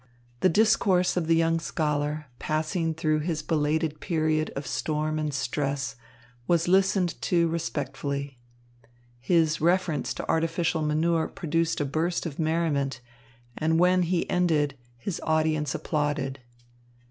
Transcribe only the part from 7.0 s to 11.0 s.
to respectfully. His reference to artificial